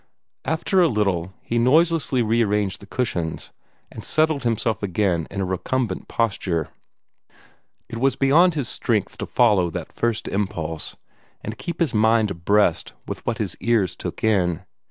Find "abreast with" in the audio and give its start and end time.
12.31-13.23